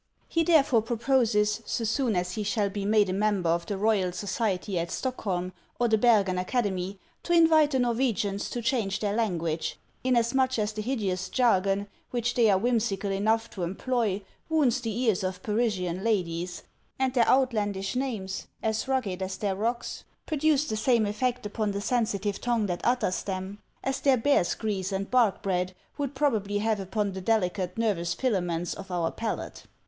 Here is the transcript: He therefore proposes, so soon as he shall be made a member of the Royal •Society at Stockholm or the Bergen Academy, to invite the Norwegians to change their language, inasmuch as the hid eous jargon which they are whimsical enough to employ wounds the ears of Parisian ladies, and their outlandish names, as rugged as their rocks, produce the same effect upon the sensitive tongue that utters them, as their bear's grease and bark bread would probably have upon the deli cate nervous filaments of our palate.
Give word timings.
He 0.27 0.43
therefore 0.43 0.81
proposes, 0.81 1.61
so 1.67 1.83
soon 1.83 2.15
as 2.15 2.31
he 2.31 2.41
shall 2.41 2.71
be 2.71 2.85
made 2.85 3.07
a 3.07 3.13
member 3.13 3.51
of 3.51 3.67
the 3.67 3.77
Royal 3.77 4.09
•Society 4.09 4.77
at 4.77 4.89
Stockholm 4.89 5.53
or 5.79 5.87
the 5.87 5.97
Bergen 5.99 6.39
Academy, 6.39 6.97
to 7.21 7.33
invite 7.33 7.69
the 7.69 7.77
Norwegians 7.77 8.49
to 8.49 8.63
change 8.63 8.99
their 8.99 9.13
language, 9.13 9.77
inasmuch 10.03 10.57
as 10.57 10.73
the 10.73 10.81
hid 10.81 10.97
eous 11.01 11.29
jargon 11.29 11.85
which 12.09 12.33
they 12.33 12.49
are 12.49 12.57
whimsical 12.57 13.11
enough 13.11 13.47
to 13.51 13.61
employ 13.61 14.23
wounds 14.49 14.81
the 14.81 14.89
ears 15.01 15.23
of 15.23 15.43
Parisian 15.43 16.03
ladies, 16.03 16.63
and 16.97 17.13
their 17.13 17.27
outlandish 17.27 17.95
names, 17.95 18.47
as 18.63 18.87
rugged 18.87 19.21
as 19.21 19.37
their 19.37 19.53
rocks, 19.55 20.03
produce 20.25 20.65
the 20.67 20.75
same 20.77 21.05
effect 21.05 21.45
upon 21.45 21.69
the 21.73 21.79
sensitive 21.79 22.41
tongue 22.41 22.65
that 22.65 22.81
utters 22.83 23.21
them, 23.21 23.59
as 23.83 23.99
their 23.99 24.17
bear's 24.17 24.55
grease 24.55 24.91
and 24.91 25.11
bark 25.11 25.43
bread 25.43 25.75
would 25.99 26.15
probably 26.15 26.57
have 26.57 26.79
upon 26.79 27.11
the 27.11 27.21
deli 27.21 27.51
cate 27.51 27.77
nervous 27.77 28.15
filaments 28.15 28.73
of 28.73 28.89
our 28.89 29.11
palate. 29.11 29.65